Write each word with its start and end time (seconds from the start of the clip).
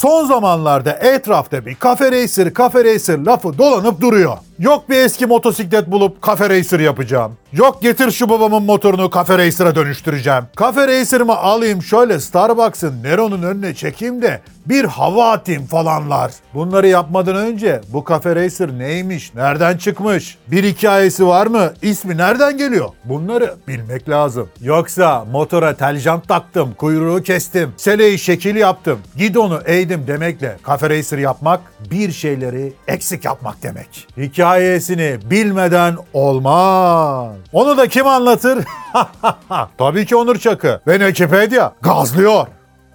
Son 0.00 0.26
zamanlarda 0.26 0.92
etrafta 0.92 1.66
bir 1.66 1.74
kafe 1.74 2.12
racer, 2.12 2.54
kafe 2.54 2.84
racer 2.84 3.18
lafı 3.18 3.58
dolanıp 3.58 4.00
duruyor. 4.00 4.38
Yok 4.60 4.90
bir 4.90 4.96
eski 4.96 5.26
motosiklet 5.26 5.90
bulup 5.90 6.22
kafe 6.22 6.50
racer 6.50 6.80
yapacağım. 6.80 7.36
Yok 7.52 7.82
getir 7.82 8.10
şu 8.10 8.28
babamın 8.28 8.62
motorunu 8.62 9.10
kafe 9.10 9.38
racer'a 9.38 9.74
dönüştüreceğim. 9.74 10.44
Kafe 10.56 10.88
racer'ımı 10.88 11.36
alayım 11.36 11.82
şöyle 11.82 12.20
Starbucks'ın 12.20 13.02
Nero'nun 13.02 13.42
önüne 13.42 13.74
çekeyim 13.74 14.22
de 14.22 14.40
bir 14.66 14.84
hava 14.84 15.30
atayım 15.30 15.66
falanlar. 15.66 16.32
Bunları 16.54 16.88
yapmadan 16.88 17.36
önce 17.36 17.80
bu 17.92 18.04
kafe 18.04 18.36
racer 18.36 18.78
neymiş, 18.78 19.34
nereden 19.34 19.76
çıkmış, 19.76 20.38
bir 20.46 20.64
hikayesi 20.64 21.26
var 21.26 21.46
mı, 21.46 21.72
ismi 21.82 22.16
nereden 22.16 22.58
geliyor? 22.58 22.88
Bunları 23.04 23.54
bilmek 23.68 24.08
lazım. 24.08 24.48
Yoksa 24.60 25.24
motora 25.32 25.74
tel 25.76 25.96
jant 25.96 26.28
taktım, 26.28 26.74
kuyruğu 26.78 27.22
kestim, 27.22 27.72
seleyi 27.76 28.18
şekil 28.18 28.56
yaptım, 28.56 28.98
gidonu 29.16 29.60
eğdim 29.66 30.06
demekle 30.06 30.56
kafe 30.62 30.90
racer 30.90 31.18
yapmak 31.18 31.60
bir 31.90 32.12
şeyleri 32.12 32.72
eksik 32.88 33.24
yapmak 33.24 33.62
demek. 33.62 34.06
Hikayesini 34.50 35.18
bilmeden 35.30 35.96
olmaz. 36.12 37.28
Onu 37.52 37.76
da 37.76 37.88
kim 37.88 38.06
anlatır? 38.06 38.64
Tabii 39.78 40.06
ki 40.06 40.16
Onur 40.16 40.36
Çakı 40.36 40.80
ve 40.86 40.98
Wikipedia 40.98 41.72
gazlıyor. 41.82 42.46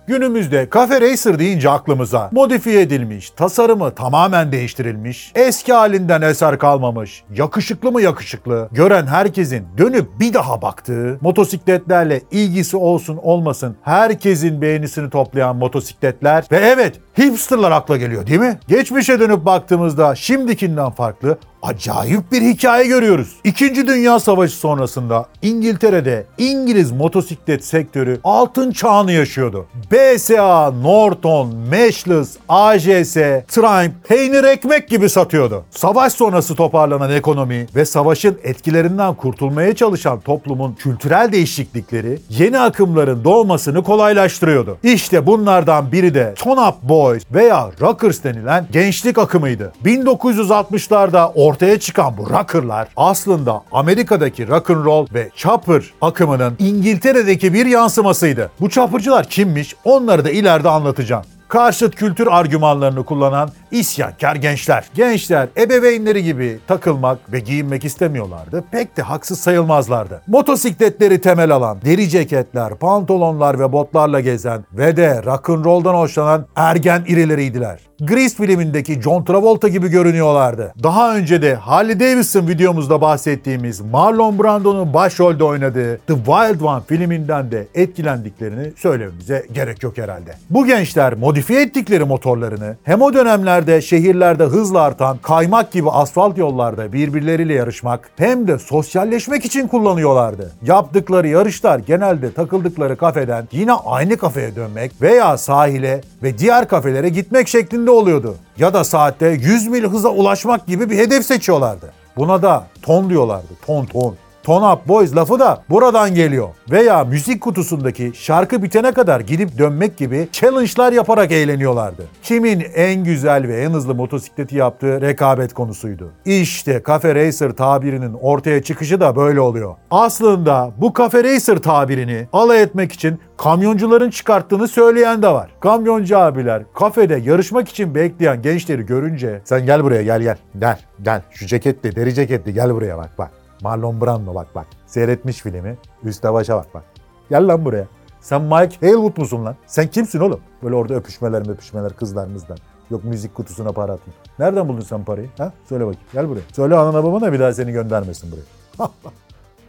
Günümüzde 0.07 0.69
Cafe 0.73 1.01
Racer 1.01 1.39
deyince 1.39 1.69
aklımıza 1.69 2.29
modifiye 2.31 2.81
edilmiş, 2.81 3.29
tasarımı 3.29 3.95
tamamen 3.95 4.51
değiştirilmiş, 4.51 5.31
eski 5.35 5.73
halinden 5.73 6.21
eser 6.21 6.59
kalmamış, 6.59 7.23
yakışıklı 7.35 7.91
mı 7.91 8.01
yakışıklı, 8.01 8.69
gören 8.71 9.07
herkesin 9.07 9.67
dönüp 9.77 10.19
bir 10.19 10.33
daha 10.33 10.61
baktığı, 10.61 11.17
motosikletlerle 11.21 12.21
ilgisi 12.31 12.77
olsun 12.77 13.17
olmasın 13.17 13.75
herkesin 13.81 14.61
beğenisini 14.61 15.09
toplayan 15.09 15.55
motosikletler 15.55 16.45
ve 16.51 16.57
evet 16.57 16.99
hipsterlar 17.19 17.71
akla 17.71 17.97
geliyor 17.97 18.27
değil 18.27 18.39
mi? 18.39 18.59
Geçmişe 18.67 19.19
dönüp 19.19 19.45
baktığımızda 19.45 20.15
şimdikinden 20.15 20.91
farklı 20.91 21.37
acayip 21.65 22.31
bir 22.31 22.41
hikaye 22.41 22.87
görüyoruz. 22.87 23.35
İkinci 23.43 23.87
Dünya 23.87 24.19
Savaşı 24.19 24.55
sonrasında 24.55 25.25
İngiltere'de 25.41 26.25
İngiliz 26.37 26.91
motosiklet 26.91 27.65
sektörü 27.65 28.19
altın 28.23 28.71
çağını 28.71 29.11
yaşıyordu. 29.11 29.65
BSA, 29.91 30.71
Norton, 30.71 31.55
Meshless, 31.55 32.37
AJS, 32.49 33.13
Triumph 33.47 34.07
peynir 34.07 34.43
ekmek 34.43 34.89
gibi 34.89 35.09
satıyordu. 35.09 35.63
Savaş 35.71 36.13
sonrası 36.13 36.55
toparlanan 36.55 37.11
ekonomi 37.11 37.67
ve 37.75 37.85
savaşın 37.85 38.37
etkilerinden 38.43 39.13
kurtulmaya 39.13 39.75
çalışan 39.75 40.19
toplumun 40.19 40.73
kültürel 40.73 41.31
değişiklikleri 41.31 42.19
yeni 42.29 42.59
akımların 42.59 43.23
doğmasını 43.23 43.83
kolaylaştırıyordu. 43.83 44.77
İşte 44.83 45.27
bunlardan 45.27 45.91
biri 45.91 46.13
de 46.13 46.33
Tone 46.37 46.61
Up 46.61 46.75
Boys 46.83 47.23
veya 47.33 47.71
Rockers 47.81 48.23
denilen 48.23 48.67
gençlik 48.71 49.17
akımıydı. 49.17 49.73
1960'larda 49.85 51.31
ortaya 51.55 51.79
çıkan 51.79 52.17
bu 52.17 52.29
rockerlar 52.29 52.87
aslında 52.97 53.63
Amerika'daki 53.71 54.47
rock 54.47 54.69
and 54.69 54.85
roll 54.85 55.07
ve 55.13 55.29
chopper 55.35 55.83
akımının 56.01 56.55
İngiltere'deki 56.59 57.53
bir 57.53 57.65
yansımasıydı. 57.65 58.51
Bu 58.59 58.69
choppercılar 58.69 59.29
kimmiş? 59.29 59.75
Onları 59.83 60.25
da 60.25 60.29
ileride 60.29 60.69
anlatacağım 60.69 61.25
karşıt 61.47 61.95
kültür 61.95 62.27
argümanlarını 62.27 63.05
kullanan 63.05 63.49
isyankar 63.71 64.35
gençler. 64.35 64.85
Gençler 64.95 65.49
ebeveynleri 65.57 66.23
gibi 66.23 66.59
takılmak 66.67 67.31
ve 67.31 67.39
giyinmek 67.39 67.85
istemiyorlardı. 67.85 68.63
Pek 68.71 68.97
de 68.97 69.01
haksız 69.01 69.39
sayılmazlardı. 69.39 70.21
Motosikletleri 70.27 71.21
temel 71.21 71.51
alan, 71.51 71.81
deri 71.85 72.09
ceketler, 72.09 72.75
pantolonlar 72.75 73.59
ve 73.59 73.71
botlarla 73.71 74.19
gezen 74.19 74.65
ve 74.73 74.97
de 74.97 75.23
rock'n'roll'dan 75.25 75.93
hoşlanan 75.93 76.45
ergen 76.55 77.03
irileriydiler. 77.07 77.79
Grease 77.99 78.35
filmindeki 78.35 79.01
John 79.01 79.23
Travolta 79.23 79.67
gibi 79.67 79.87
görünüyorlardı. 79.87 80.73
Daha 80.83 81.15
önce 81.15 81.41
de 81.41 81.55
Harley 81.55 81.99
Davidson 81.99 82.47
videomuzda 82.47 83.01
bahsettiğimiz 83.01 83.81
Marlon 83.81 84.39
Brando'nun 84.39 84.93
başrolde 84.93 85.43
oynadığı 85.43 85.97
The 85.97 86.13
Wild 86.15 86.61
One 86.61 86.81
filminden 86.87 87.51
de 87.51 87.67
etkilendiklerini 87.75 88.73
söylememize 88.77 89.45
gerek 89.53 89.83
yok 89.83 89.97
herhalde. 89.97 90.35
Bu 90.49 90.65
gençler 90.65 91.13
modifiye 91.13 91.61
ettikleri 91.61 92.03
motorlarını 92.03 92.77
hem 92.83 93.01
o 93.01 93.13
dönemlerde 93.13 93.81
şehirlerde 93.81 94.43
hızla 94.43 94.81
artan 94.81 95.17
kaymak 95.17 95.71
gibi 95.71 95.89
asfalt 95.89 96.37
yollarda 96.37 96.93
birbirleriyle 96.93 97.53
yarışmak 97.53 98.09
hem 98.17 98.47
de 98.47 98.59
sosyalleşmek 98.59 99.45
için 99.45 99.67
kullanıyorlardı. 99.67 100.51
Yaptıkları 100.65 101.27
yarışlar 101.27 101.79
genelde 101.79 102.33
takıldıkları 102.33 102.97
kafeden 102.97 103.47
yine 103.51 103.73
aynı 103.73 104.17
kafeye 104.17 104.55
dönmek 104.55 104.91
veya 105.01 105.37
sahile 105.37 106.01
ve 106.23 106.37
diğer 106.37 106.67
kafelere 106.67 107.09
gitmek 107.09 107.47
şeklinde 107.47 107.84
oluyordu. 107.91 108.35
Ya 108.57 108.73
da 108.73 108.83
saatte 108.83 109.27
100 109.27 109.67
mil 109.67 109.83
hıza 109.83 110.09
ulaşmak 110.09 110.67
gibi 110.67 110.89
bir 110.89 110.97
hedef 110.97 111.25
seçiyorlardı. 111.25 111.93
Buna 112.17 112.41
da 112.41 112.67
ton 112.81 113.09
diyorlardı. 113.09 113.47
Ton 113.65 113.85
ton. 113.85 114.15
Tone 114.45 114.65
Up 114.65 114.87
Boys 114.87 115.15
lafı 115.15 115.39
da 115.39 115.63
buradan 115.69 116.15
geliyor. 116.15 116.49
Veya 116.71 117.03
müzik 117.03 117.41
kutusundaki 117.41 118.11
şarkı 118.15 118.63
bitene 118.63 118.91
kadar 118.91 119.19
gidip 119.19 119.57
dönmek 119.57 119.97
gibi 119.97 120.27
challenge'lar 120.31 120.91
yaparak 120.91 121.31
eğleniyorlardı. 121.31 122.03
Kimin 122.23 122.63
en 122.75 123.03
güzel 123.03 123.47
ve 123.47 123.61
en 123.61 123.69
hızlı 123.69 123.95
motosikleti 123.95 124.55
yaptığı 124.55 125.01
rekabet 125.01 125.53
konusuydu. 125.53 126.11
İşte 126.25 126.83
Cafe 126.87 127.15
Racer 127.15 127.51
tabirinin 127.51 128.13
ortaya 128.13 128.63
çıkışı 128.63 128.99
da 128.99 129.15
böyle 129.15 129.39
oluyor. 129.39 129.75
Aslında 129.91 130.71
bu 130.77 130.93
Cafe 130.97 131.23
Racer 131.23 131.57
tabirini 131.57 132.27
alay 132.33 132.61
etmek 132.61 132.91
için 132.91 133.19
kamyoncuların 133.37 134.09
çıkarttığını 134.09 134.67
söyleyen 134.67 135.21
de 135.21 135.27
var. 135.27 135.49
Kamyoncu 135.59 136.17
abiler 136.17 136.63
kafede 136.73 137.15
yarışmak 137.15 137.69
için 137.69 137.95
bekleyen 137.95 138.41
gençleri 138.41 138.85
görünce 138.85 139.41
sen 139.45 139.65
gel 139.65 139.83
buraya 139.83 140.01
gel 140.01 140.21
gel 140.21 140.37
gel 140.59 140.79
gel 141.01 141.21
şu 141.31 141.45
ceketli 141.45 141.95
deri 141.95 142.13
ceketli 142.13 142.53
gel 142.53 142.73
buraya 142.73 142.97
bak 142.97 143.09
bak. 143.17 143.44
Marlon 143.61 144.01
Brando 144.01 144.35
bak 144.35 144.55
bak. 144.55 144.67
Seyretmiş 144.87 145.37
filmi. 145.37 145.77
Üste 146.03 146.33
başa 146.33 146.57
bak 146.57 146.73
bak. 146.73 146.83
Gel 147.29 147.47
lan 147.47 147.65
buraya. 147.65 147.87
Sen 148.21 148.41
Mike 148.41 148.87
Haywood 148.87 149.17
musun 149.17 149.45
lan? 149.45 149.55
Sen 149.67 149.87
kimsin 149.87 150.19
oğlum? 150.19 150.39
Böyle 150.63 150.75
orada 150.75 150.93
öpüşmeler 150.93 151.49
öpüşmeler 151.49 151.93
kızlarımızdan. 151.93 152.57
Yok 152.91 153.03
müzik 153.03 153.35
kutusuna 153.35 153.71
para 153.71 153.91
atayım. 153.91 154.13
Nereden 154.39 154.67
buldun 154.67 154.81
sen 154.81 155.03
parayı? 155.03 155.29
Ha? 155.37 155.53
Söyle 155.69 155.85
bakayım. 155.85 156.07
Gel 156.13 156.29
buraya. 156.29 156.41
Söyle 156.55 156.75
anana 156.75 157.03
babana 157.03 157.33
bir 157.33 157.39
daha 157.39 157.53
seni 157.53 157.71
göndermesin 157.71 158.31
buraya. 158.31 158.45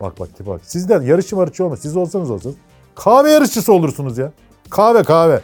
bak 0.00 0.20
bak 0.20 0.28
tipe 0.36 0.50
bak. 0.50 0.60
Sizden 0.64 1.02
yarışçı 1.02 1.36
marışçı 1.36 1.64
olmaz. 1.64 1.78
Siz 1.82 1.96
olsanız 1.96 2.30
olsanız. 2.30 2.56
Kahve 2.94 3.30
yarışçısı 3.30 3.72
olursunuz 3.72 4.18
ya. 4.18 4.32
Kahve 4.70 5.02
kahve. 5.02 5.40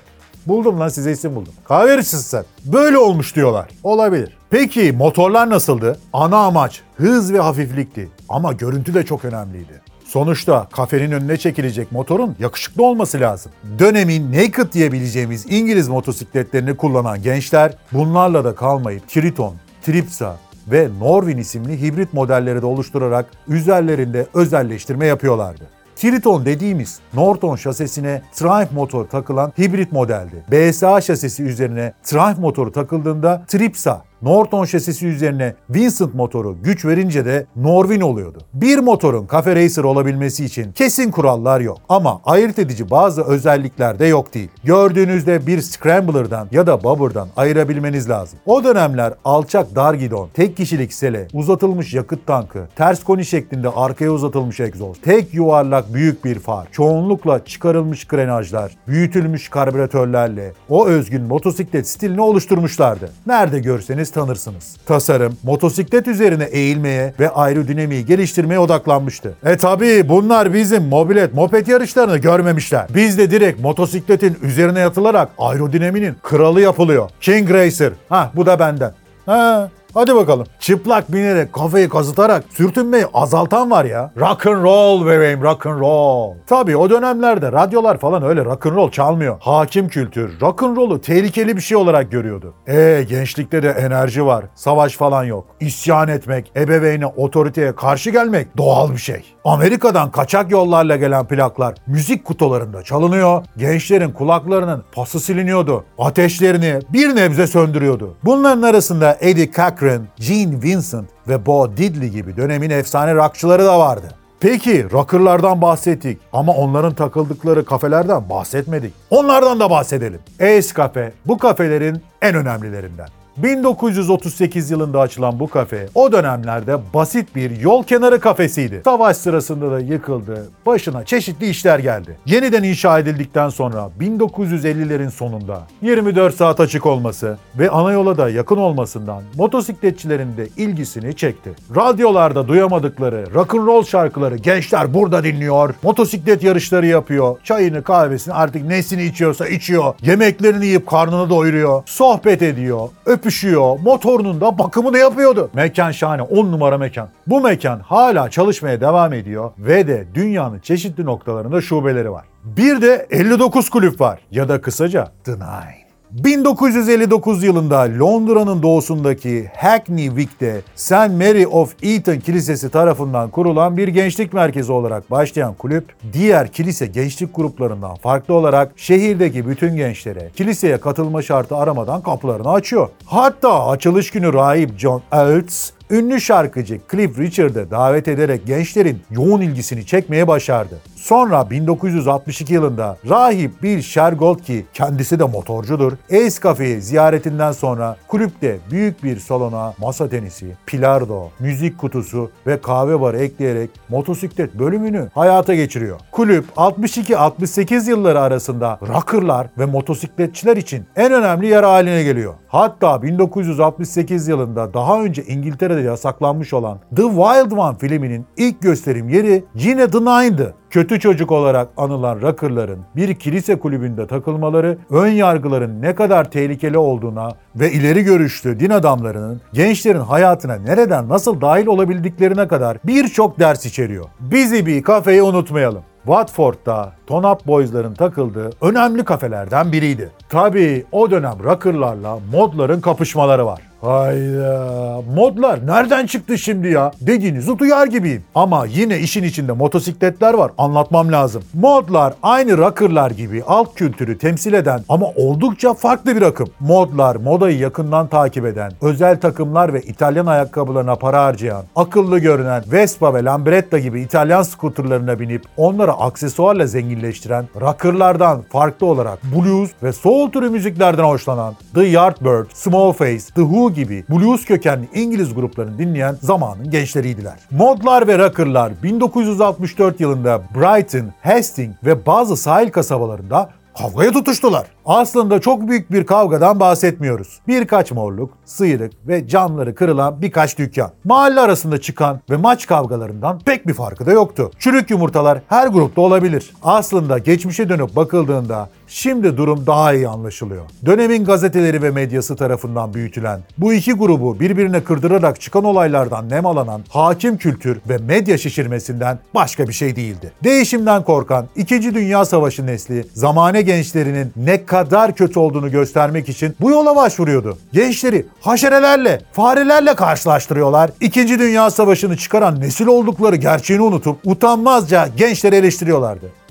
Buldum 0.46 0.80
lan 0.80 0.88
size 0.88 1.12
isim 1.12 1.34
buldum. 1.34 1.52
Kahve 1.64 1.90
yarışçısı 1.90 2.22
sen. 2.22 2.44
Böyle 2.64 2.98
olmuş 2.98 3.36
diyorlar. 3.36 3.68
Olabilir. 3.82 4.36
Peki 4.50 4.92
motorlar 4.92 5.50
nasıldı? 5.50 5.98
Ana 6.12 6.36
amaç 6.36 6.80
hız 6.96 7.32
ve 7.32 7.40
hafiflikti. 7.40 8.08
Ama 8.32 8.52
görüntü 8.52 8.94
de 8.94 9.04
çok 9.04 9.24
önemliydi. 9.24 9.80
Sonuçta 10.04 10.68
kafenin 10.72 11.12
önüne 11.12 11.36
çekilecek 11.36 11.92
motorun 11.92 12.36
yakışıklı 12.38 12.86
olması 12.86 13.20
lazım. 13.20 13.52
Dönemin 13.78 14.32
naked 14.32 14.72
diyebileceğimiz 14.72 15.46
İngiliz 15.48 15.88
motosikletlerini 15.88 16.76
kullanan 16.76 17.22
gençler 17.22 17.74
bunlarla 17.92 18.44
da 18.44 18.54
kalmayıp 18.54 19.08
Triton, 19.08 19.54
Tripsa 19.82 20.36
ve 20.66 20.88
Norvin 20.98 21.38
isimli 21.38 21.82
hibrit 21.82 22.12
modelleri 22.12 22.62
de 22.62 22.66
oluşturarak 22.66 23.26
üzerlerinde 23.48 24.26
özelleştirme 24.34 25.06
yapıyorlardı. 25.06 25.64
Triton 25.96 26.44
dediğimiz 26.44 26.98
Norton 27.14 27.56
şasisine 27.56 28.22
Triumph 28.32 28.72
motor 28.72 29.04
takılan 29.04 29.52
hibrit 29.58 29.92
modeldi. 29.92 30.44
BSA 30.52 31.00
şasisi 31.00 31.42
üzerine 31.42 31.92
Triumph 32.02 32.38
motoru 32.38 32.72
takıldığında 32.72 33.44
Tripsa 33.48 34.04
Norton 34.22 34.64
şasisi 34.64 35.06
üzerine 35.06 35.54
Vincent 35.70 36.14
motoru 36.14 36.56
güç 36.62 36.84
verince 36.84 37.24
de 37.24 37.46
Norvin 37.56 38.00
oluyordu. 38.00 38.38
Bir 38.54 38.78
motorun 38.78 39.28
Cafe 39.32 39.56
Racer 39.56 39.84
olabilmesi 39.84 40.44
için 40.44 40.72
kesin 40.72 41.10
kurallar 41.10 41.60
yok. 41.60 41.78
Ama 41.88 42.20
ayırt 42.24 42.58
edici 42.58 42.90
bazı 42.90 43.22
özellikler 43.22 43.98
de 43.98 44.06
yok 44.06 44.34
değil. 44.34 44.48
Gördüğünüzde 44.64 45.46
bir 45.46 45.60
Scrambler'dan 45.60 46.48
ya 46.52 46.66
da 46.66 46.84
Bobber'dan 46.84 47.28
ayırabilmeniz 47.36 48.10
lazım. 48.10 48.38
O 48.46 48.64
dönemler 48.64 49.14
alçak 49.24 49.74
dar 49.74 49.94
gidon, 49.94 50.28
tek 50.34 50.56
kişilik 50.56 50.92
sele, 50.92 51.28
uzatılmış 51.32 51.94
yakıt 51.94 52.26
tankı, 52.26 52.68
ters 52.76 53.04
koni 53.04 53.24
şeklinde 53.24 53.68
arkaya 53.68 54.10
uzatılmış 54.10 54.60
egzoz, 54.60 55.00
tek 55.00 55.34
yuvarlak 55.34 55.94
büyük 55.94 56.24
bir 56.24 56.38
far, 56.38 56.68
çoğunlukla 56.72 57.44
çıkarılmış 57.44 58.04
grenajlar, 58.04 58.72
büyütülmüş 58.88 59.48
karbüratörlerle 59.48 60.52
o 60.68 60.86
özgün 60.86 61.22
motosiklet 61.22 61.88
stilini 61.88 62.20
oluşturmuşlardı. 62.20 63.10
Nerede 63.26 63.58
görseniz 63.58 64.11
tanırsınız. 64.12 64.76
Tasarım, 64.86 65.36
motosiklet 65.42 66.08
üzerine 66.08 66.44
eğilmeye 66.44 67.14
ve 67.20 67.30
aerodinamiği 67.30 68.06
geliştirmeye 68.06 68.58
odaklanmıştı. 68.60 69.34
E 69.44 69.56
tabi 69.56 70.08
bunlar 70.08 70.54
bizim 70.54 70.84
mobilet, 70.84 71.34
moped 71.34 71.66
yarışlarını 71.66 72.18
görmemişler. 72.18 72.86
Bizde 72.94 73.30
direkt 73.30 73.60
motosikletin 73.60 74.38
üzerine 74.42 74.80
yatılarak 74.80 75.28
aerodinaminin 75.38 76.16
kralı 76.22 76.60
yapılıyor. 76.60 77.10
King 77.20 77.50
Racer. 77.50 77.92
Ha 78.08 78.30
bu 78.34 78.46
da 78.46 78.58
benden. 78.58 78.92
Ha 79.26 79.70
Hadi 79.94 80.14
bakalım. 80.14 80.46
Çıplak 80.60 81.12
binerek 81.12 81.52
kafayı 81.52 81.88
kazıtarak 81.88 82.44
sürtünmeyi 82.50 83.04
azaltan 83.14 83.70
var 83.70 83.84
ya. 83.84 84.12
Rock 84.16 84.46
and 84.46 84.62
roll 84.64 85.06
bebeğim 85.06 85.42
rock 85.42 85.66
and 85.66 85.80
roll. 85.80 86.34
Tabii 86.46 86.76
o 86.76 86.90
dönemlerde 86.90 87.52
radyolar 87.52 87.98
falan 87.98 88.22
öyle 88.22 88.44
rock 88.44 88.66
and 88.66 88.76
roll 88.76 88.90
çalmıyor. 88.90 89.36
Hakim 89.40 89.88
kültür 89.88 90.40
rock 90.40 90.62
and 90.62 90.76
roll'u 90.76 91.00
tehlikeli 91.00 91.56
bir 91.56 91.62
şey 91.62 91.76
olarak 91.76 92.12
görüyordu. 92.12 92.54
E 92.66 93.04
gençlikte 93.08 93.62
de 93.62 93.70
enerji 93.70 94.26
var. 94.26 94.44
Savaş 94.54 94.96
falan 94.96 95.24
yok. 95.24 95.46
İsyan 95.60 96.08
etmek, 96.08 96.52
ebeveyne, 96.56 97.06
otoriteye 97.06 97.74
karşı 97.74 98.10
gelmek 98.10 98.56
doğal 98.56 98.92
bir 98.92 98.98
şey. 98.98 99.34
Amerika'dan 99.44 100.10
kaçak 100.10 100.50
yollarla 100.50 100.96
gelen 100.96 101.26
plaklar 101.26 101.74
müzik 101.86 102.24
kutularında 102.24 102.82
çalınıyor. 102.82 103.44
Gençlerin 103.56 104.10
kulaklarının 104.10 104.84
pası 104.92 105.20
siliniyordu. 105.20 105.84
Ateşlerini 105.98 106.78
bir 106.92 107.16
nebze 107.16 107.46
söndürüyordu. 107.46 108.16
Bunların 108.24 108.62
arasında 108.62 109.16
Eddie 109.20 109.50
Cochran, 109.52 109.81
Gene 110.16 110.62
Vincent 110.62 111.08
ve 111.28 111.46
Bo 111.46 111.76
Diddley 111.76 112.08
gibi 112.08 112.36
dönemin 112.36 112.70
efsane 112.70 113.14
rockçıları 113.14 113.64
da 113.64 113.78
vardı. 113.78 114.14
Peki 114.40 114.90
rockerlardan 114.90 115.62
bahsettik 115.62 116.18
ama 116.32 116.52
onların 116.52 116.94
takıldıkları 116.94 117.64
kafelerden 117.64 118.30
bahsetmedik. 118.30 118.94
Onlardan 119.10 119.60
da 119.60 119.70
bahsedelim. 119.70 120.20
Ace 120.40 120.68
Cafe 120.76 121.12
bu 121.26 121.38
kafelerin 121.38 122.02
en 122.22 122.34
önemlilerinden. 122.34 123.08
1938 123.36 124.70
yılında 124.70 125.00
açılan 125.00 125.40
bu 125.40 125.48
kafe 125.48 125.88
o 125.94 126.12
dönemlerde 126.12 126.78
basit 126.94 127.36
bir 127.36 127.60
yol 127.60 127.84
kenarı 127.84 128.20
kafesiydi. 128.20 128.80
Savaş 128.84 129.16
sırasında 129.16 129.70
da 129.70 129.80
yıkıldı. 129.80 130.46
Başına 130.66 131.04
çeşitli 131.04 131.48
işler 131.48 131.78
geldi. 131.78 132.16
Yeniden 132.26 132.62
inşa 132.62 132.98
edildikten 132.98 133.48
sonra 133.48 133.90
1950'lerin 134.00 135.10
sonunda 135.10 135.62
24 135.82 136.34
saat 136.34 136.60
açık 136.60 136.86
olması 136.86 137.38
ve 137.58 137.70
ana 137.70 137.92
yola 137.92 138.18
da 138.18 138.28
yakın 138.28 138.56
olmasından 138.56 139.22
motosikletçilerin 139.36 140.36
de 140.36 140.48
ilgisini 140.56 141.16
çekti. 141.16 141.50
Radyolarda 141.76 142.48
duyamadıkları 142.48 143.34
rock'n'roll 143.34 143.84
şarkıları 143.84 144.36
gençler 144.36 144.94
burada 144.94 145.24
dinliyor. 145.24 145.74
Motosiklet 145.82 146.42
yarışları 146.42 146.86
yapıyor. 146.86 147.36
Çayını 147.44 147.82
kahvesini 147.82 148.34
artık 148.34 148.64
nesini 148.64 149.04
içiyorsa 149.04 149.46
içiyor. 149.46 149.94
Yemeklerini 150.02 150.66
yiyip 150.66 150.86
karnını 150.86 151.30
doyuruyor. 151.30 151.82
Sohbet 151.86 152.42
ediyor. 152.42 152.88
Öpüşüyor. 153.22 153.78
Motorunun 153.78 154.40
da 154.40 154.58
bakımını 154.58 154.98
yapıyordu. 154.98 155.50
Mekan 155.54 155.90
şahane. 155.90 156.22
10 156.22 156.52
numara 156.52 156.78
mekan. 156.78 157.08
Bu 157.26 157.40
mekan 157.40 157.80
hala 157.80 158.30
çalışmaya 158.30 158.80
devam 158.80 159.12
ediyor 159.12 159.50
ve 159.58 159.86
de 159.86 160.06
dünyanın 160.14 160.58
çeşitli 160.58 161.04
noktalarında 161.04 161.60
şubeleri 161.60 162.12
var. 162.12 162.24
Bir 162.44 162.82
de 162.82 163.06
59 163.10 163.70
kulüp 163.70 164.00
var 164.00 164.20
ya 164.30 164.48
da 164.48 164.60
kısaca 164.60 165.12
The 165.24 165.32
Nine. 165.32 165.91
1959 166.12 167.44
yılında 167.44 167.78
Londra'nın 167.98 168.62
doğusundaki 168.62 169.50
Hackney 169.56 170.06
Wick'te 170.06 170.60
St. 170.76 170.92
Mary 170.92 171.46
of 171.46 171.74
Eton 171.82 172.16
Kilisesi 172.16 172.70
tarafından 172.70 173.30
kurulan 173.30 173.76
bir 173.76 173.88
gençlik 173.88 174.32
merkezi 174.32 174.72
olarak 174.72 175.10
başlayan 175.10 175.54
kulüp, 175.54 175.84
diğer 176.12 176.48
kilise 176.48 176.86
gençlik 176.86 177.36
gruplarından 177.36 177.94
farklı 177.94 178.34
olarak 178.34 178.72
şehirdeki 178.76 179.48
bütün 179.48 179.76
gençlere 179.76 180.30
kiliseye 180.36 180.76
katılma 180.76 181.22
şartı 181.22 181.56
aramadan 181.56 182.02
kapılarını 182.02 182.50
açıyor. 182.50 182.88
Hatta 183.04 183.66
açılış 183.66 184.10
günü 184.10 184.32
rahip 184.32 184.78
John 184.78 185.02
Oates 185.12 185.72
ünlü 185.90 186.20
şarkıcı 186.20 186.80
Cliff 186.90 187.18
Richard'ı 187.18 187.70
davet 187.70 188.08
ederek 188.08 188.46
gençlerin 188.46 188.98
yoğun 189.10 189.40
ilgisini 189.40 189.86
çekmeye 189.86 190.28
başardı. 190.28 190.80
Sonra 191.02 191.50
1962 191.50 192.54
yılında 192.54 192.96
rahip 193.08 193.62
Bill 193.62 193.80
Shergold 193.82 194.38
ki 194.38 194.66
kendisi 194.74 195.18
de 195.18 195.24
motorcudur, 195.24 195.92
Ace 196.12 196.40
Cafe'yi 196.42 196.80
ziyaretinden 196.80 197.52
sonra 197.52 197.96
kulüpte 198.08 198.58
büyük 198.70 199.04
bir 199.04 199.18
salona 199.18 199.74
masa 199.78 200.08
tenisi, 200.08 200.56
pilardo, 200.66 201.28
müzik 201.38 201.78
kutusu 201.78 202.30
ve 202.46 202.60
kahve 202.60 203.00
barı 203.00 203.18
ekleyerek 203.18 203.70
motosiklet 203.88 204.54
bölümünü 204.54 205.08
hayata 205.14 205.54
geçiriyor. 205.54 206.00
Kulüp 206.12 206.44
62-68 206.56 207.90
yılları 207.90 208.20
arasında 208.20 208.78
rockerlar 208.88 209.46
ve 209.58 209.66
motosikletçiler 209.66 210.56
için 210.56 210.84
en 210.96 211.12
önemli 211.12 211.46
yer 211.46 211.62
haline 211.62 212.02
geliyor. 212.02 212.34
Hatta 212.48 213.02
1968 213.02 214.28
yılında 214.28 214.74
daha 214.74 215.02
önce 215.02 215.22
İngiltere'de 215.22 215.80
yasaklanmış 215.80 216.52
olan 216.52 216.78
The 216.96 217.02
Wild 217.02 217.52
One 217.52 217.78
filminin 217.78 218.26
ilk 218.36 218.62
gösterim 218.62 219.08
yeri 219.08 219.44
yine 219.54 219.90
The 219.90 219.98
Nine'dı. 219.98 220.54
Kötü 220.72 221.00
çocuk 221.00 221.32
olarak 221.32 221.68
anılan 221.76 222.20
rockerların 222.20 222.78
bir 222.96 223.14
kilise 223.14 223.58
kulübünde 223.58 224.06
takılmaları 224.06 224.78
ön 224.90 225.08
yargıların 225.08 225.82
ne 225.82 225.94
kadar 225.94 226.30
tehlikeli 226.30 226.78
olduğuna 226.78 227.28
ve 227.56 227.72
ileri 227.72 228.02
görüşlü 228.04 228.60
din 228.60 228.70
adamlarının 228.70 229.40
gençlerin 229.52 230.00
hayatına 230.00 230.54
nereden 230.54 231.08
nasıl 231.08 231.40
dahil 231.40 231.66
olabildiklerine 231.66 232.48
kadar 232.48 232.76
birçok 232.84 233.38
ders 233.38 233.66
içeriyor. 233.66 234.04
Bizi 234.20 234.66
bir 234.66 234.82
kafeyi 234.82 235.22
unutmayalım. 235.22 235.82
Watford'da 236.04 236.92
Tonap 237.06 237.46
Boys'ların 237.46 237.94
takıldığı 237.94 238.50
önemli 238.60 239.04
kafelerden 239.04 239.72
biriydi. 239.72 240.10
Tabii 240.28 240.84
o 240.92 241.10
dönem 241.10 241.36
rockerlarla 241.44 242.18
modların 242.32 242.80
kapışmaları 242.80 243.46
var. 243.46 243.71
Hayda. 243.82 245.02
Modlar 245.14 245.66
nereden 245.66 246.06
çıktı 246.06 246.38
şimdi 246.38 246.68
ya? 246.68 246.90
Dediğinizi 247.00 247.58
duyar 247.58 247.86
gibiyim. 247.86 248.24
Ama 248.34 248.66
yine 248.66 248.98
işin 248.98 249.22
içinde 249.22 249.52
motosikletler 249.52 250.34
var. 250.34 250.52
Anlatmam 250.58 251.12
lazım. 251.12 251.42
Modlar 251.54 252.14
aynı 252.22 252.58
rockerlar 252.58 253.10
gibi 253.10 253.42
alt 253.46 253.74
kültürü 253.74 254.18
temsil 254.18 254.52
eden 254.52 254.80
ama 254.88 255.06
oldukça 255.16 255.74
farklı 255.74 256.16
bir 256.16 256.22
akım. 256.22 256.48
Modlar 256.60 257.16
modayı 257.16 257.58
yakından 257.58 258.06
takip 258.06 258.46
eden, 258.46 258.72
özel 258.82 259.20
takımlar 259.20 259.74
ve 259.74 259.80
İtalyan 259.80 260.26
ayakkabılarına 260.26 260.96
para 260.96 261.24
harcayan, 261.24 261.64
akıllı 261.76 262.18
görünen 262.18 262.64
Vespa 262.72 263.14
ve 263.14 263.24
Lambretta 263.24 263.78
gibi 263.78 264.00
İtalyan 264.00 264.42
skuterlarına 264.42 265.20
binip 265.20 265.42
onları 265.56 265.92
aksesuarla 265.92 266.66
zenginleştiren 266.66 267.48
rockerlardan 267.60 268.42
farklı 268.52 268.86
olarak 268.86 269.18
blues 269.24 269.70
ve 269.82 269.92
soul 269.92 270.30
türü 270.30 270.50
müziklerden 270.50 271.04
hoşlanan 271.04 271.54
The 271.74 271.84
Yardbirds, 271.84 272.56
Smallface, 272.58 273.24
The 273.34 273.42
Who 273.42 273.71
gibi 273.74 274.04
blues 274.10 274.44
kökenli 274.44 274.88
İngiliz 274.94 275.34
gruplarını 275.34 275.78
dinleyen 275.78 276.16
zamanın 276.20 276.70
gençleriydiler. 276.70 277.38
Modlar 277.50 278.08
ve 278.08 278.18
rockerlar 278.18 278.72
1964 278.82 280.00
yılında 280.00 280.42
Brighton, 280.54 281.12
Hastings 281.22 281.76
ve 281.84 282.06
bazı 282.06 282.36
sahil 282.36 282.70
kasabalarında 282.70 283.50
kavgaya 283.78 284.12
tutuştular. 284.12 284.66
Aslında 284.86 285.40
çok 285.40 285.68
büyük 285.68 285.92
bir 285.92 286.06
kavgadan 286.06 286.60
bahsetmiyoruz. 286.60 287.40
Birkaç 287.48 287.92
morluk, 287.92 288.30
sıyrık 288.44 288.92
ve 289.08 289.28
camları 289.28 289.74
kırılan 289.74 290.22
birkaç 290.22 290.58
dükkan. 290.58 290.90
Mahalle 291.04 291.40
arasında 291.40 291.80
çıkan 291.80 292.20
ve 292.30 292.36
maç 292.36 292.66
kavgalarından 292.66 293.38
pek 293.38 293.66
bir 293.66 293.74
farkı 293.74 294.06
da 294.06 294.12
yoktu. 294.12 294.50
Çürük 294.58 294.90
yumurtalar 294.90 295.40
her 295.48 295.66
grupta 295.66 296.00
olabilir. 296.00 296.50
Aslında 296.62 297.18
geçmişe 297.18 297.68
dönüp 297.68 297.96
bakıldığında 297.96 298.68
şimdi 298.92 299.36
durum 299.36 299.66
daha 299.66 299.94
iyi 299.94 300.08
anlaşılıyor. 300.08 300.62
Dönemin 300.86 301.24
gazeteleri 301.24 301.82
ve 301.82 301.90
medyası 301.90 302.36
tarafından 302.36 302.94
büyütülen, 302.94 303.40
bu 303.58 303.72
iki 303.72 303.92
grubu 303.92 304.40
birbirine 304.40 304.84
kırdırarak 304.84 305.40
çıkan 305.40 305.64
olaylardan 305.64 306.28
nemalanan 306.28 306.82
hakim 306.88 307.36
kültür 307.36 307.78
ve 307.88 307.98
medya 307.98 308.38
şişirmesinden 308.38 309.18
başka 309.34 309.68
bir 309.68 309.72
şey 309.72 309.96
değildi. 309.96 310.32
Değişimden 310.44 311.04
korkan 311.04 311.46
2. 311.56 311.94
Dünya 311.94 312.24
Savaşı 312.24 312.66
nesli 312.66 313.04
zamane 313.14 313.62
gençlerinin 313.62 314.32
ne 314.36 314.66
kadar 314.66 315.14
kötü 315.14 315.38
olduğunu 315.38 315.70
göstermek 315.70 316.28
için 316.28 316.56
bu 316.60 316.70
yola 316.70 316.96
başvuruyordu. 316.96 317.58
Gençleri 317.72 318.26
haşerelerle, 318.40 319.20
farelerle 319.32 319.94
karşılaştırıyorlar. 319.94 320.90
İkinci 321.00 321.38
Dünya 321.38 321.70
Savaşı'nı 321.70 322.16
çıkaran 322.16 322.60
nesil 322.60 322.86
oldukları 322.86 323.36
gerçeğini 323.36 323.82
unutup 323.82 324.16
utanmazca 324.24 325.08
gençleri 325.16 325.56
eleştiriyorlardı. 325.56 326.41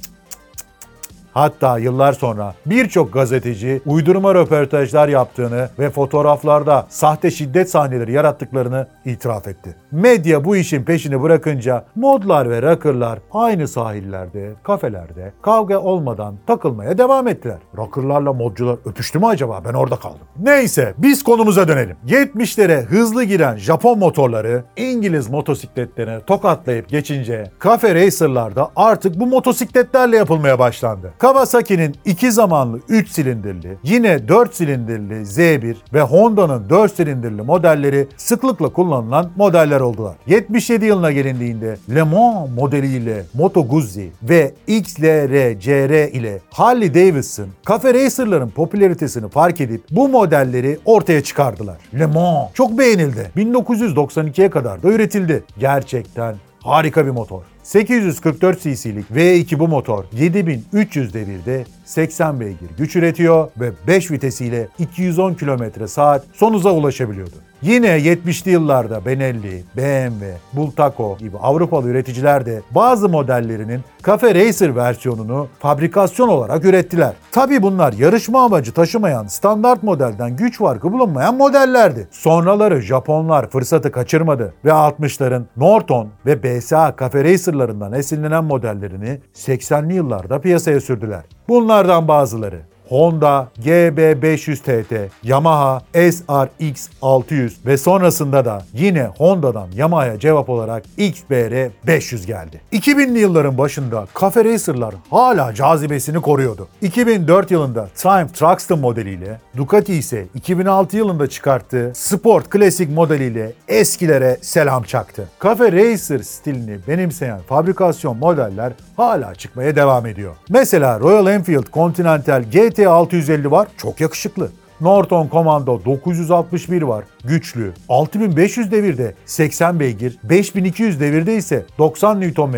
Hatta 1.34 1.78
yıllar 1.78 2.14
sonra 2.14 2.54
birçok 2.66 3.14
gazeteci 3.14 3.82
uydurma 3.86 4.36
röportajlar 4.36 5.08
yaptığını 5.08 5.70
ve 5.80 5.90
fotoğraflarda 5.90 6.86
sahte 6.90 7.32
şiddet 7.32 7.70
sahneleri 7.70 8.12
yarattıklarını 8.12 8.88
itiraf 9.06 9.48
etti. 9.48 9.76
Medya 9.92 10.46
bu 10.46 10.56
işin 10.56 10.84
peşini 10.84 11.22
bırakınca 11.22 11.86
modlar 11.96 12.50
ve 12.50 12.62
rockerlar 12.62 13.20
aynı 13.32 13.68
sahillerde, 13.68 14.52
kafelerde 14.64 15.34
kavga 15.42 15.80
olmadan 15.80 16.36
takılmaya 16.48 16.98
devam 16.98 17.28
ettiler. 17.28 17.58
Rockerlarla 17.78 18.34
modcular 18.34 18.78
öpüştü 18.86 19.20
mü 19.20 19.26
acaba? 19.26 19.62
Ben 19.66 19.74
orada 19.74 19.96
kaldım. 19.96 20.28
Neyse 20.40 20.94
biz 20.98 21.24
konumuza 21.24 21.68
dönelim. 21.68 21.98
70'lere 22.08 22.86
hızlı 22.86 23.24
giren 23.24 23.58
Japon 23.58 24.00
motorları 24.00 24.64
İngiliz 24.76 25.30
motosikletlerine 25.30 26.20
tokatlayıp 26.22 26.90
geçince 26.90 27.52
kafe 27.60 27.96
racerlarda 27.96 28.72
artık 28.76 29.20
bu 29.20 29.28
motosikletlerle 29.28 30.18
yapılmaya 30.18 30.60
başlandı. 30.60 31.14
Kawasaki'nin 31.22 31.96
2 32.06 32.32
zamanlı 32.32 32.80
3 32.90 33.10
silindirli, 33.10 33.78
yine 33.84 34.28
4 34.28 34.56
silindirli 34.56 35.14
Z1 35.14 35.76
ve 35.94 36.02
Honda'nın 36.02 36.70
4 36.70 36.96
silindirli 36.96 37.42
modelleri 37.42 38.08
sıklıkla 38.18 38.70
kullanılan 38.70 39.32
modeller 39.36 39.80
oldular. 39.80 40.16
77 40.28 40.86
yılına 40.86 41.12
gelindiğinde 41.12 41.78
Le 41.96 42.04
Mans 42.04 42.50
modeliyle 42.56 43.24
Moto 43.34 43.68
Guzzi 43.68 44.12
ve 44.24 44.54
XLR 44.68 45.60
CR 45.60 46.12
ile 46.14 46.40
Harley 46.50 46.94
Davidson 46.94 47.48
Cafe 47.68 47.94
Racer'ların 47.94 48.50
popülaritesini 48.50 49.30
fark 49.30 49.62
edip 49.62 49.84
bu 49.92 50.10
modelleri 50.10 50.80
ortaya 50.86 51.24
çıkardılar. 51.24 51.78
Le 52.00 52.06
Mans 52.06 52.54
çok 52.54 52.78
beğenildi. 52.78 53.32
1992'ye 53.38 54.50
kadar 54.50 54.84
da 54.84 54.88
üretildi. 54.90 55.44
Gerçekten 55.60 56.36
harika 56.64 57.06
bir 57.06 57.12
motor. 57.12 57.42
844 57.64 58.62
cc'lik 58.62 59.12
V2 59.12 59.60
bu 59.60 59.68
motor 59.68 60.04
7300 60.12 61.14
devirde 61.14 61.66
80 61.86 62.40
beygir 62.40 62.70
güç 62.78 62.96
üretiyor 62.96 63.48
ve 63.60 63.72
5 63.88 64.12
vitesiyle 64.12 64.68
210 64.80 65.34
km 65.34 65.86
saat 65.86 66.26
son 66.34 66.54
hıza 66.54 66.72
ulaşabiliyordu. 66.72 67.36
Yine 67.62 67.88
70'li 67.88 68.52
yıllarda 68.52 69.06
Benelli, 69.06 69.64
BMW, 69.78 70.38
Bultaco 70.54 71.18
gibi 71.18 71.38
Avrupalı 71.38 71.88
üreticiler 71.88 72.46
de 72.46 72.62
bazı 72.72 73.10
modellerinin 73.10 73.82
Cafe 74.06 74.36
Racer 74.36 74.76
versiyonunu 74.76 75.48
fabrikasyon 75.60 76.28
olarak 76.28 76.66
ürettiler. 76.66 77.14
Tabi 77.32 77.62
bunlar 77.62 77.94
yarışma 77.94 78.44
amacı 78.44 78.72
taşımayan 78.72 79.28
standart 79.28 79.84
modelden 79.84 80.36
güç 80.36 80.58
farkı 80.58 80.92
bulunmayan 80.92 81.36
modellerdi. 81.36 82.08
Sonraları 82.12 82.82
Japonlar 82.82 83.50
fırsatı 83.50 83.92
kaçırmadı 83.92 84.54
ve 84.66 84.70
60'ların 84.70 85.44
Norton 85.58 86.08
ve 86.26 86.44
BSA 86.44 86.96
Cafe 87.00 87.24
Racer'larından 87.52 87.94
esinlenen 87.94 88.44
modellerini 88.44 89.20
80'li 89.34 89.94
yıllarda 89.94 90.42
piyasaya 90.42 90.82
sürdüler. 90.82 91.24
Bunlardan 91.50 92.08
bazıları 92.08 92.62
Honda 92.92 93.48
GB500 93.64 94.58
TT, 94.58 94.94
Yamaha 95.24 95.82
SRX 95.94 96.90
600 97.02 97.66
ve 97.66 97.78
sonrasında 97.78 98.46
da 98.46 98.66
yine 98.74 99.04
Honda'dan 99.18 99.68
Yamaha'ya 99.76 100.20
cevap 100.20 100.50
olarak 100.50 100.84
XBR 100.98 101.70
500 101.88 102.26
geldi. 102.26 102.62
2000'li 102.74 103.20
yılların 103.20 103.58
başında 103.58 104.08
Cafe 104.22 104.46
Racer'lar 104.46 104.96
hala 105.10 105.54
cazibesini 105.54 106.22
koruyordu. 106.22 106.68
2004 106.82 107.52
yılında 107.52 107.88
Triumph 107.96 108.34
Truxton 108.34 108.80
modeliyle, 108.80 109.40
Ducati 109.58 109.94
ise 109.94 110.26
2006 110.36 110.98
yılında 110.98 111.28
çıkarttığı 111.28 111.92
Sport 111.96 112.54
Classic 112.54 112.94
modeliyle 112.94 113.54
eskilere 113.68 114.38
selam 114.42 114.84
çaktı. 114.84 115.28
Cafe 115.44 115.72
Racer 115.72 116.20
stilini 116.20 116.78
benimseyen 116.88 117.40
fabrikasyon 117.40 118.18
modeller 118.18 118.74
hala 118.98 119.36
çıkmaya 119.36 119.76
devam 119.76 120.06
ediyor. 120.06 120.36
Mesela 120.50 121.00
Royal 121.00 121.28
Enfield 121.28 121.74
Continental 121.74 122.44
GT 122.44 122.81
650 122.88 123.52
var, 123.52 123.68
çok 123.78 124.02
yakışıklı. 124.02 124.50
Norton 124.82 125.30
Commando 125.32 125.86
961 125.86 126.82
var, 126.82 127.04
güçlü. 127.24 127.74
6500 127.90 128.72
devirde 128.72 129.16
80 129.26 129.80
beygir, 129.80 130.18
5200 130.24 131.00
devirde 131.00 131.36
ise 131.36 131.66
90 131.78 132.22
Nm 132.22 132.56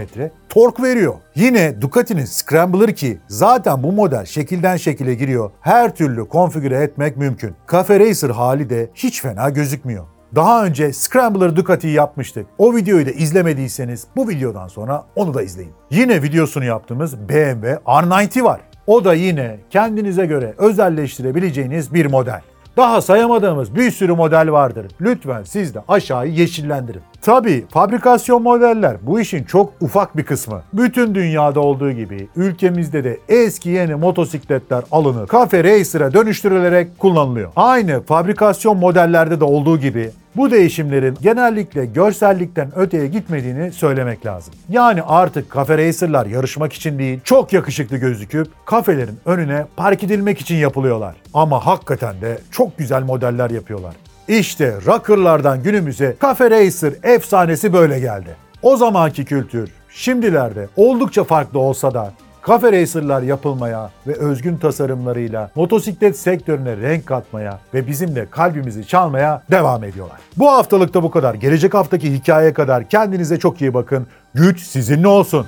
tork 0.49 0.81
veriyor. 0.81 1.13
Yine 1.35 1.81
Ducati'nin 1.81 2.25
Scrambler 2.25 2.95
ki 2.95 3.17
zaten 3.27 3.83
bu 3.83 3.91
model 3.91 4.25
şekilden 4.25 4.77
şekile 4.77 5.15
giriyor. 5.15 5.51
Her 5.61 5.95
türlü 5.95 6.27
konfigüre 6.27 6.77
etmek 6.77 7.17
mümkün. 7.17 7.55
Cafe 7.71 7.99
Racer 7.99 8.29
hali 8.29 8.69
de 8.69 8.89
hiç 8.95 9.21
fena 9.21 9.49
gözükmüyor. 9.49 10.05
Daha 10.35 10.65
önce 10.65 10.93
Scrambler 10.93 11.55
Ducati'yi 11.55 11.93
yapmıştık. 11.93 12.45
O 12.57 12.75
videoyu 12.75 13.05
da 13.05 13.11
izlemediyseniz 13.11 14.07
bu 14.15 14.29
videodan 14.29 14.67
sonra 14.67 15.03
onu 15.15 15.33
da 15.33 15.41
izleyin. 15.41 15.71
Yine 15.89 16.23
videosunu 16.23 16.65
yaptığımız 16.65 17.29
BMW 17.29 17.79
R90 17.85 18.43
var. 18.43 18.61
O 18.87 19.03
da 19.03 19.13
yine 19.13 19.57
kendinize 19.69 20.25
göre 20.25 20.53
özelleştirebileceğiniz 20.57 21.93
bir 21.93 22.05
model. 22.05 22.41
Daha 22.77 23.01
sayamadığımız 23.01 23.75
bir 23.75 23.91
sürü 23.91 24.13
model 24.13 24.51
vardır. 24.51 24.85
Lütfen 25.01 25.43
siz 25.43 25.75
de 25.75 25.79
aşağıyı 25.87 26.33
yeşillendirin. 26.33 27.01
Tabii 27.23 27.65
fabrikasyon 27.69 28.43
modeller 28.43 28.97
bu 29.01 29.19
işin 29.19 29.43
çok 29.43 29.73
ufak 29.81 30.17
bir 30.17 30.23
kısmı. 30.23 30.61
Bütün 30.73 31.15
dünyada 31.15 31.59
olduğu 31.59 31.91
gibi 31.91 32.27
ülkemizde 32.35 33.03
de 33.03 33.19
eski 33.29 33.69
yeni 33.69 33.95
motosikletler 33.95 34.83
alınıp 34.91 35.31
Cafe 35.31 35.63
Racer'a 35.63 36.13
dönüştürülerek 36.13 36.99
kullanılıyor. 36.99 37.51
Aynı 37.55 38.01
fabrikasyon 38.01 38.77
modellerde 38.77 39.39
de 39.39 39.43
olduğu 39.43 39.79
gibi 39.79 40.11
bu 40.35 40.51
değişimlerin 40.51 41.17
genellikle 41.21 41.85
görsellikten 41.85 42.71
öteye 42.75 43.07
gitmediğini 43.07 43.71
söylemek 43.71 44.25
lazım. 44.25 44.53
Yani 44.69 45.01
artık 45.03 45.49
kafe 45.49 45.77
racerlar 45.77 46.25
yarışmak 46.25 46.73
için 46.73 46.99
değil, 46.99 47.19
çok 47.23 47.53
yakışıklı 47.53 47.97
gözüküp 47.97 48.47
kafelerin 48.65 49.19
önüne 49.25 49.65
park 49.75 50.03
edilmek 50.03 50.41
için 50.41 50.55
yapılıyorlar. 50.55 51.15
Ama 51.33 51.65
hakikaten 51.65 52.21
de 52.21 52.37
çok 52.51 52.77
güzel 52.77 53.03
modeller 53.03 53.49
yapıyorlar. 53.49 53.93
İşte 54.27 54.73
rockerlardan 54.85 55.63
günümüze 55.63 56.15
Cafe 56.21 56.51
Racer 56.51 56.93
efsanesi 57.03 57.73
böyle 57.73 57.99
geldi. 57.99 58.35
O 58.61 58.77
zamanki 58.77 59.25
kültür 59.25 59.71
şimdilerde 59.89 60.67
oldukça 60.75 61.23
farklı 61.23 61.59
olsa 61.59 61.93
da 61.93 62.13
Cafe 62.47 62.71
Racer'lar 62.71 63.21
yapılmaya 63.21 63.91
ve 64.07 64.13
özgün 64.13 64.57
tasarımlarıyla 64.57 65.51
motosiklet 65.55 66.19
sektörüne 66.19 66.77
renk 66.77 67.05
katmaya 67.05 67.59
ve 67.73 67.87
bizim 67.87 68.15
de 68.15 68.27
kalbimizi 68.31 68.87
çalmaya 68.87 69.43
devam 69.51 69.83
ediyorlar. 69.83 70.17
Bu 70.37 70.51
haftalıkta 70.51 71.03
bu 71.03 71.11
kadar. 71.11 71.33
Gelecek 71.33 71.73
haftaki 71.73 72.13
hikayeye 72.13 72.53
kadar 72.53 72.89
kendinize 72.89 73.39
çok 73.39 73.61
iyi 73.61 73.73
bakın. 73.73 74.07
Güç 74.33 74.61
sizinle 74.61 75.07
olsun. 75.07 75.47